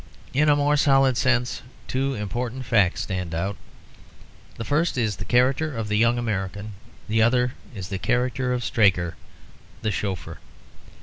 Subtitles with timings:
[0.33, 3.55] In a more solid sense two important facts stand out:
[4.57, 6.73] the first is the character of the young American;
[7.07, 9.15] the other is the character of Straker,
[9.83, 10.39] the chauffeur.